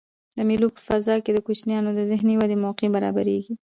[0.37, 3.53] د مېلو په فضا کښي د کوچنيانو د ذهني ودي موقع برابریږي.